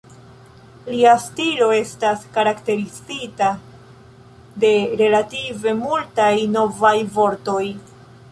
[0.85, 3.51] Lia stilo estas karakterizita
[4.63, 7.63] de relative multaj "novaj" vortoj.